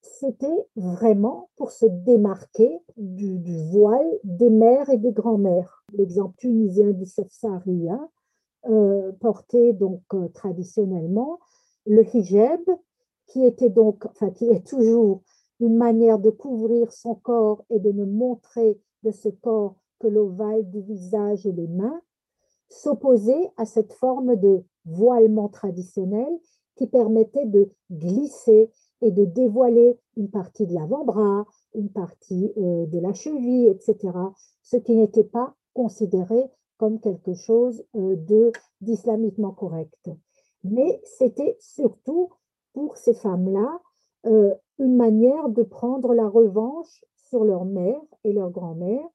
[0.01, 3.37] c'était vraiment pour se démarquer du,
[3.71, 5.83] voile des mères et des grands-mères.
[5.93, 7.95] L'exemple tunisien du Sefsari euh,
[9.19, 11.39] portait donc euh, traditionnellement
[11.85, 12.61] le hijab,
[13.27, 15.21] qui était donc, enfin qui est toujours
[15.59, 20.69] une manière de couvrir son corps et de ne montrer de ce corps que l'ovale
[20.69, 22.01] du visage et les mains,
[22.69, 26.37] s'opposait à cette forme de voilement traditionnel
[26.75, 28.69] qui permettait de glisser
[29.01, 33.97] et de dévoiler une partie de l'avant-bras, une partie euh, de la cheville, etc.,
[34.63, 38.15] ce qui n'était pas considéré comme quelque chose euh,
[38.81, 40.09] d'islamiquement correct.
[40.63, 42.29] Mais c'était surtout
[42.73, 43.79] pour ces femmes-là
[44.25, 49.05] euh, une manière de prendre la revanche sur leur mère et leur grand-mère,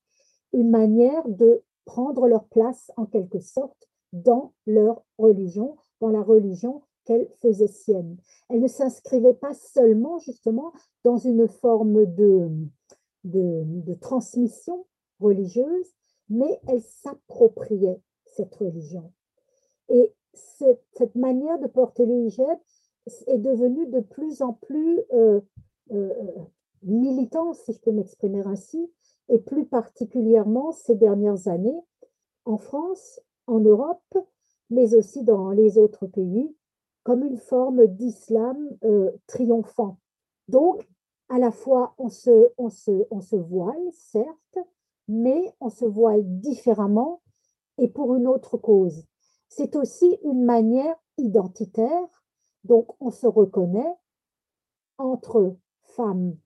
[0.53, 6.83] une manière de prendre leur place en quelque sorte dans leur religion, dans la religion
[7.05, 8.17] qu'elle faisait sienne.
[8.49, 10.73] Elle ne s'inscrivait pas seulement justement
[11.05, 12.51] dans une forme de,
[13.25, 14.87] de, transmission
[15.21, 15.87] religieuse,
[16.29, 19.13] mais elle s'appropriait cette religion.
[19.89, 22.59] Et cette manière de porter le hijab
[23.27, 25.41] est devenue de plus en plus euh,
[25.91, 26.11] euh,
[26.83, 28.91] militante, si je peux m'exprimer ainsi,
[29.29, 31.81] et plus particulièrement ces dernières années
[32.45, 34.19] en France, en Europe,
[34.71, 36.55] mais aussi dans les autres pays,
[37.03, 39.99] comme une forme d'islam euh, triomphant.
[40.49, 40.89] Donc,
[41.29, 42.69] à la fois, on se, on,
[43.11, 44.59] on se voile, certes,
[45.09, 47.21] mais on se voile différemment
[47.79, 49.05] et pour une autre cause.
[49.49, 52.25] C'est aussi une manière identitaire,
[52.65, 53.95] donc on se reconnaît
[54.99, 56.37] entre femmes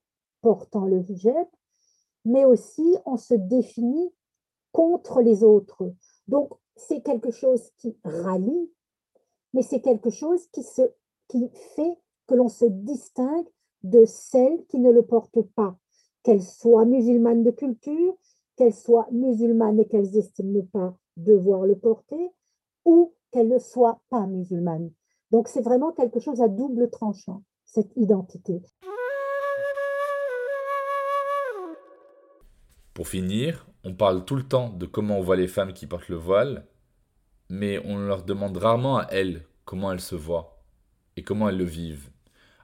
[0.41, 1.47] portant le hijab,
[2.25, 4.13] mais aussi on se définit
[4.71, 5.93] contre les autres.
[6.27, 8.71] Donc c'est quelque chose qui rallie,
[9.53, 10.81] mais c'est quelque chose qui, se,
[11.27, 13.47] qui fait que l'on se distingue
[13.83, 15.77] de celles qui ne le portent pas,
[16.23, 18.17] qu'elles soient musulmanes de culture,
[18.57, 22.31] qu'elles soient musulmanes et qu'elles estiment pas devoir le porter,
[22.85, 24.91] ou qu'elles ne soient pas musulmanes.
[25.31, 28.61] Donc c'est vraiment quelque chose à double tranchant, cette identité.
[32.93, 36.09] Pour finir, on parle tout le temps de comment on voit les femmes qui portent
[36.09, 36.65] le voile,
[37.49, 40.63] mais on leur demande rarement à elles comment elles se voient
[41.15, 42.09] et comment elles le vivent.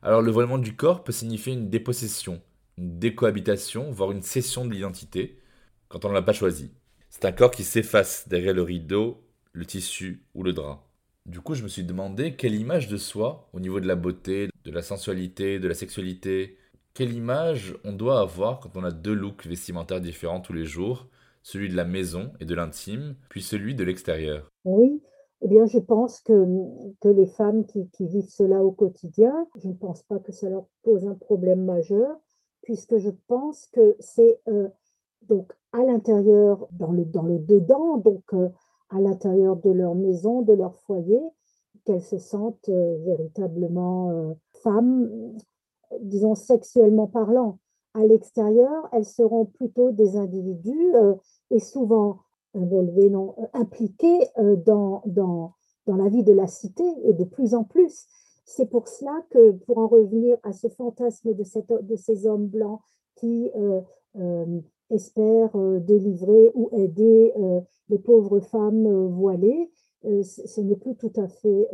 [0.01, 2.41] Alors le voilement du corps peut signifier une dépossession,
[2.77, 5.39] une décohabitation, voire une cession de l'identité,
[5.93, 6.71] quand on ne l'a pas choisi.
[7.11, 10.87] C'est un corps qui s'efface derrière le rideau, le tissu ou le drap.
[11.27, 14.49] Du coup, je me suis demandé quelle image de soi, au niveau de la beauté,
[14.65, 16.57] de la sensualité, de la sexualité,
[16.95, 21.07] quelle image on doit avoir quand on a deux looks vestimentaires différents tous les jours,
[21.43, 24.49] celui de la maison et de l'intime, puis celui de l'extérieur?
[24.65, 24.99] Oui,
[25.43, 26.33] eh bien, je pense que,
[27.01, 30.65] que les femmes qui, vivent cela au quotidien, je ne pense pas que ça leur
[30.81, 32.17] pose un problème majeur,
[32.63, 34.69] puisque je pense que c'est euh,
[35.27, 38.49] donc à l'intérieur, dans le, dans le dedans, donc euh,
[38.89, 41.21] à l'intérieur de leur maison, de leur foyer,
[41.83, 45.09] qu'elles se sentent euh, véritablement euh, femmes,
[45.99, 47.57] disons sexuellement parlant.
[47.95, 50.93] À l'extérieur, elles seront plutôt des individus
[51.51, 52.17] et souvent
[52.55, 53.35] involvés, non,
[54.65, 55.53] dans, dans,
[55.85, 58.07] dans la vie de la cité et de plus en plus.
[58.45, 62.47] C'est pour cela que, pour en revenir à ce fantasme de, cette, de ces hommes
[62.47, 62.79] blancs
[63.15, 63.51] qui
[64.93, 67.33] euh, espèrent euh, délivrer ou aider
[67.89, 69.69] les pauvres femmes voilées,
[70.03, 71.69] ce n'est plus tout à fait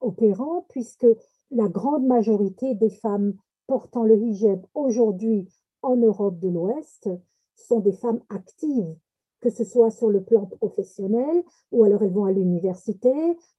[0.00, 1.06] opérant puisque
[1.50, 3.34] la grande majorité des femmes
[3.66, 5.48] portant le hijab aujourd'hui
[5.82, 7.08] en Europe de l'Ouest
[7.56, 8.94] sont des femmes actives,
[9.40, 13.12] que ce soit sur le plan professionnel, ou alors elles vont à l'université,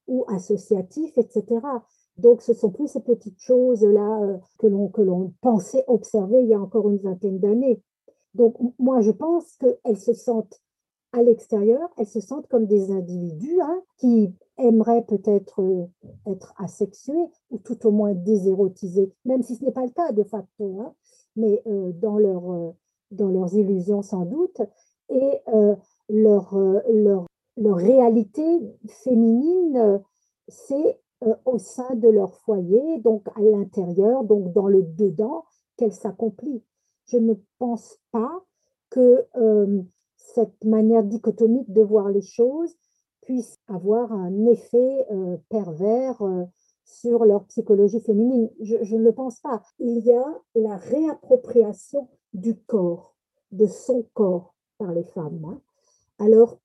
[0.06, 1.60] ou associatif, etc.
[2.18, 6.90] Donc, ce sont plus ces petites choses-là que l'on pensait observer il y a encore
[6.90, 7.82] une vingtaine d'années.
[8.34, 10.60] Donc, moi, je pense qu'elles se sentent
[11.12, 15.86] à l'extérieur, elles se sentent comme des individus hein, qui aimeraient peut-être euh,
[16.26, 20.22] être asexués ou tout au moins désérotisés, même si ce n'est pas le cas de
[20.22, 20.94] facto, hein,
[21.36, 22.72] mais euh, euh,
[23.10, 24.62] dans leurs illusions sans doute,
[25.10, 25.40] et
[26.08, 26.54] leur,
[26.88, 27.26] leur,
[27.58, 28.42] leur réalité
[28.86, 30.00] féminine,
[30.48, 30.98] c'est
[31.44, 35.44] au sein de leur foyer, donc à l'intérieur, donc dans le dedans,
[35.76, 36.62] qu'elle s'accomplit
[37.06, 38.42] je ne pense pas
[38.92, 39.82] que euh,
[40.16, 42.74] cette manière dichotomique de voir les choses
[43.22, 46.44] puisse avoir un effet euh, pervers euh,
[46.84, 48.50] sur leur psychologie féminine.
[48.60, 49.62] Je, ne le pense pas.
[49.78, 53.14] Il y a la réappropriation du corps,
[53.50, 55.44] de son corps par les femmes.
[55.46, 55.60] Hein.
[56.18, 56.58] Alors,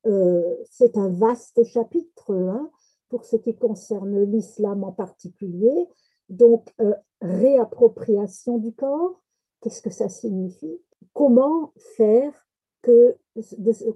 [0.70, 2.70] c'est un vaste chapitre hein,
[3.10, 5.88] pour ce qui concerne l'islam en particulier.
[6.30, 6.76] Donc,
[7.22, 9.22] réappropriation du corps,
[9.62, 10.80] Qu'est-ce que ça signifie?
[11.14, 12.34] Comment faire
[12.82, 13.18] que,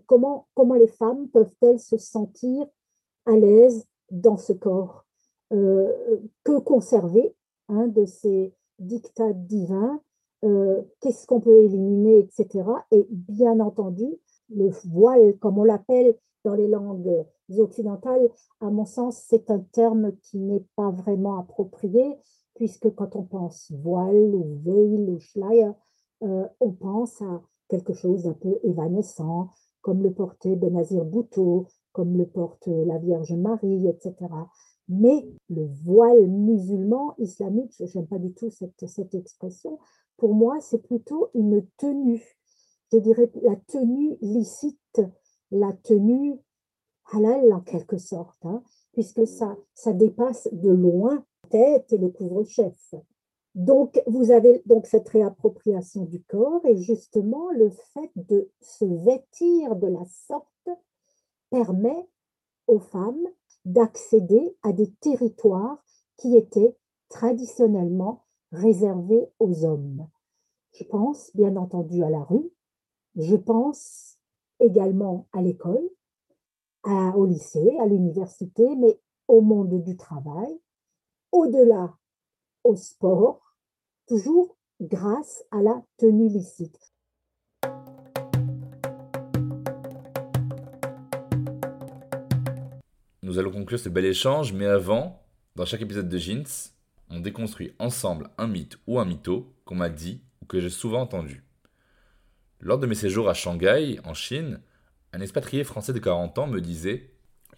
[0.07, 2.67] comment, comment les femmes peuvent-elles se sentir
[3.25, 5.05] à l'aise dans ce corps?
[5.53, 5.91] Euh,
[6.43, 7.35] Que conserver
[7.69, 10.01] hein, de ces dictats divins?
[10.43, 12.63] Euh, Qu'est-ce qu'on peut éliminer, etc.
[12.91, 14.07] Et bien entendu,
[14.49, 17.25] le voile, comme on l'appelle dans les langues
[17.59, 18.29] occidentales,
[18.61, 22.17] à mon sens, c'est un terme qui n'est pas vraiment approprié
[22.55, 25.71] puisque quand on pense voile ou veil ou schleier,
[26.23, 29.49] euh, on pense à quelque chose d'un peu évanescent,
[29.81, 34.15] comme le portait Benazir Bhutto, comme le porte la Vierge Marie, etc.
[34.89, 39.79] Mais le voile musulman, islamique, je n'aime pas du tout cette, cette expression,
[40.17, 42.37] pour moi, c'est plutôt une tenue.
[42.91, 45.01] Je dirais la tenue licite,
[45.49, 46.35] la tenue
[47.11, 48.61] halal en quelque sorte, hein,
[48.93, 51.25] puisque ça, ça dépasse de loin
[51.55, 52.95] et le couvre-chef.
[53.53, 59.75] Donc, vous avez donc cette réappropriation du corps et justement le fait de se vêtir
[59.75, 60.69] de la sorte
[61.49, 62.07] permet
[62.67, 63.27] aux femmes
[63.65, 65.83] d'accéder à des territoires
[66.17, 66.77] qui étaient
[67.09, 70.07] traditionnellement réservés aux hommes.
[70.73, 72.49] Je pense bien entendu à la rue,
[73.17, 74.17] Je pense
[74.59, 75.89] également à l'école,
[76.85, 78.97] au lycée, à l'université, mais
[79.27, 80.59] au monde du travail,
[81.31, 81.95] au-delà
[82.63, 83.55] au sport,
[84.07, 86.77] toujours grâce à la tenue licite.
[93.23, 95.21] Nous allons conclure ce bel échange, mais avant,
[95.55, 96.71] dans chaque épisode de Jeans,
[97.09, 101.01] on déconstruit ensemble un mythe ou un mytho qu'on m'a dit ou que j'ai souvent
[101.01, 101.43] entendu.
[102.59, 104.61] Lors de mes séjours à Shanghai, en Chine,
[105.13, 107.11] un expatrié français de 40 ans me disait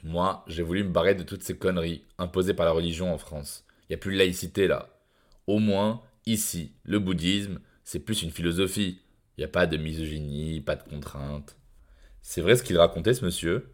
[0.03, 3.65] Moi, j'ai voulu me barrer de toutes ces conneries imposées par la religion en France.
[3.83, 4.89] Il n'y a plus de laïcité là.
[5.47, 8.99] Au moins, ici, le bouddhisme, c'est plus une philosophie.
[9.37, 11.57] Il n'y a pas de misogynie, pas de contraintes.
[12.21, 13.73] C'est vrai ce qu'il racontait, ce monsieur?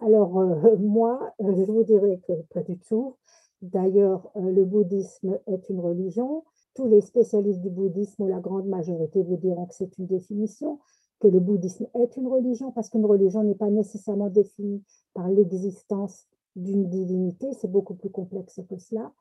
[0.00, 3.16] Alors, euh, moi, euh, je vous dirais que pas du tout.
[3.60, 6.44] D'ailleurs, euh, le bouddhisme est une religion.
[6.74, 10.80] Tous les spécialistes du bouddhisme, ou la grande majorité, vous diront que c'est une définition,
[11.22, 14.82] que le bouddhisme est une religion, parce qu'une religion n'est pas nécessairement définie
[15.14, 19.12] par l'existence d'une divinité, c'est beaucoup plus complexe que cela.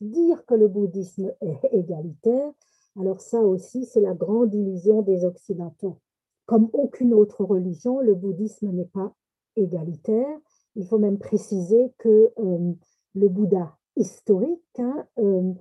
[0.00, 2.50] Dire que le bouddhisme est égalitaire,
[2.98, 5.98] alors ça aussi, c'est la grande illusion des Occidentaux.
[6.46, 9.12] Comme aucune autre religion, le bouddhisme n'est pas
[9.54, 10.38] égalitaire.
[10.76, 12.72] Il faut même préciser que euh,
[13.14, 15.52] le Bouddha historique hein, euh,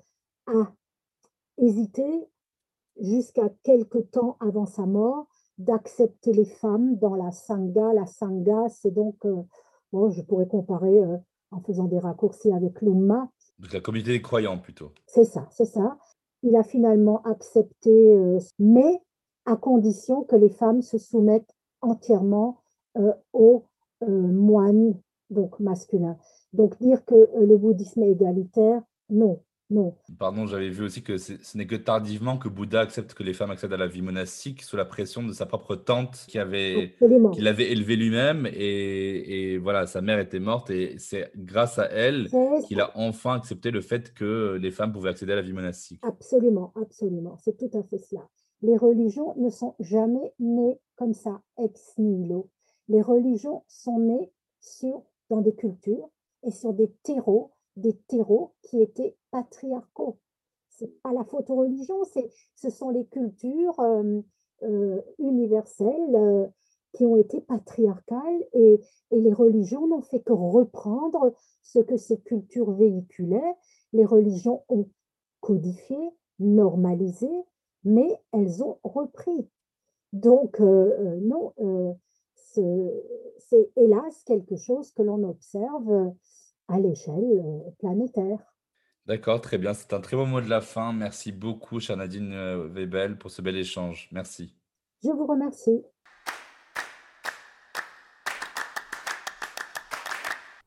[0.47, 0.71] a
[1.57, 2.29] hésité
[3.01, 5.27] jusqu'à quelque temps avant sa mort
[5.59, 7.93] d'accepter les femmes dans la sangha.
[7.93, 9.43] La sangha, c'est donc, euh,
[9.93, 11.01] bon, je pourrais comparer
[11.51, 13.29] en faisant des raccourcis avec l'umma.
[13.59, 14.91] Donc la communauté des croyants plutôt.
[15.05, 15.97] C'est ça, c'est ça.
[16.41, 19.01] Il a finalement accepté, mais
[19.45, 22.61] à condition que les femmes se soumettent entièrement
[23.33, 23.65] aux
[24.01, 24.95] moines
[25.29, 26.17] donc masculin.
[26.53, 29.95] Donc dire que euh, le bouddhisme est égalitaire, non, non.
[30.17, 33.51] Pardon, j'avais vu aussi que ce n'est que tardivement que Bouddha accepte que les femmes
[33.51, 36.95] accèdent à la vie monastique sous la pression de sa propre tante qui avait,
[37.33, 41.85] qui l'avait élevé lui-même et, et, voilà, sa mère était morte et c'est grâce à
[41.85, 42.29] elle
[42.67, 45.99] qu'il a enfin accepté le fait que les femmes pouvaient accéder à la vie monastique.
[46.03, 48.27] Absolument, absolument, c'est tout à fait cela.
[48.61, 52.49] Les religions ne sont jamais nées comme ça, ex nihilo.
[52.87, 56.09] Les religions sont nées sur dans des cultures
[56.43, 60.17] et sur des terreaux, des terreaux qui étaient patriarcaux.
[60.69, 64.21] C'est pas la photo-religion, c'est, ce sont les cultures euh,
[64.63, 66.47] euh, universelles euh,
[66.93, 68.79] qui ont été patriarcales et,
[69.11, 73.55] et les religions n'ont fait que reprendre ce que ces cultures véhiculaient.
[73.93, 74.87] Les religions ont
[75.41, 75.97] codifié,
[76.39, 77.29] normalisé,
[77.83, 79.47] mais elles ont repris.
[80.13, 81.53] Donc, non,
[82.47, 86.11] c'est hélas quelque chose que l'on observe
[86.69, 88.39] à l'échelle euh, planétaire.
[89.05, 89.73] D'accord, très bien.
[89.73, 90.93] C'est un très beau mot de la fin.
[90.93, 94.07] Merci beaucoup, chère Nadine euh, Webel, pour ce bel échange.
[94.11, 94.53] Merci.
[95.03, 95.83] Je vous remercie.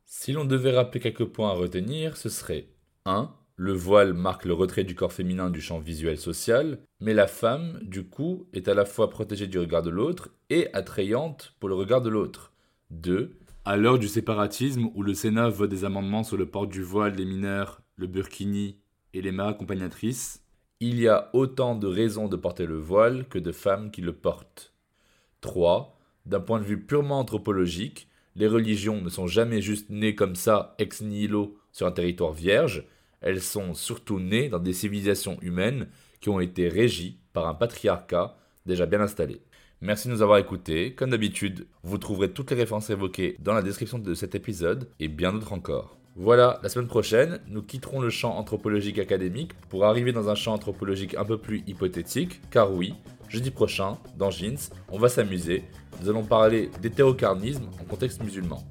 [0.06, 2.68] Si l'on devait rappeler quelques points à retenir, ce serait
[3.06, 3.34] 1.
[3.56, 7.78] Le voile marque le retrait du corps féminin du champ visuel social, mais la femme,
[7.82, 11.74] du coup, est à la fois protégée du regard de l'autre et attrayante pour le
[11.74, 12.52] regard de l'autre.
[12.90, 13.38] 2.
[13.64, 17.14] À l'heure du séparatisme où le Sénat vote des amendements sur le port du voile
[17.14, 18.80] des mineurs, le burkini
[19.14, 20.42] et les mères accompagnatrices,
[20.80, 24.14] il y a autant de raisons de porter le voile que de femmes qui le
[24.14, 24.74] portent.
[25.42, 25.96] 3.
[26.26, 30.74] D'un point de vue purement anthropologique, les religions ne sont jamais juste nées comme ça,
[30.80, 32.84] ex nihilo, sur un territoire vierge,
[33.20, 35.86] elles sont surtout nées dans des civilisations humaines
[36.20, 38.36] qui ont été régies par un patriarcat
[38.66, 39.40] déjà bien installé.
[39.84, 40.94] Merci de nous avoir écoutés.
[40.94, 45.08] Comme d'habitude, vous trouverez toutes les références évoquées dans la description de cet épisode et
[45.08, 45.96] bien d'autres encore.
[46.14, 50.52] Voilà, la semaine prochaine, nous quitterons le champ anthropologique académique pour arriver dans un champ
[50.52, 52.94] anthropologique un peu plus hypothétique, car oui,
[53.28, 55.64] jeudi prochain, dans Jeans, on va s'amuser.
[56.00, 58.62] Nous allons parler d'hétérocarnisme en contexte musulman.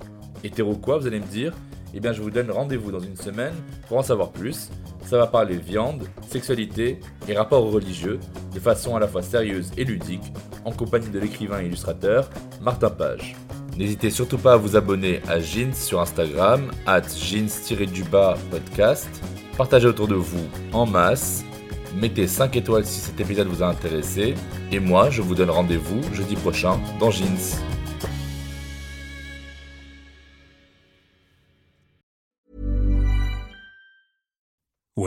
[0.45, 1.53] Hétéro quoi, vous allez me dire?
[1.93, 3.53] Eh bien je vous donne rendez-vous dans une semaine
[3.89, 4.69] pour en savoir plus.
[5.11, 8.17] Ça va parler viande, sexualité et rapport religieux
[8.55, 10.31] de façon à la fois sérieuse et ludique,
[10.63, 12.29] en compagnie de l'écrivain et illustrateur
[12.61, 13.35] Martin Page.
[13.77, 19.09] N'hésitez surtout pas à vous abonner à Jeans sur Instagram, at jeans-du-bas podcast.
[19.57, 21.43] Partagez autour de vous en masse.
[21.93, 24.35] Mettez 5 étoiles si cet épisode vous a intéressé.
[24.71, 27.59] Et moi, je vous donne rendez-vous jeudi prochain dans Jeans.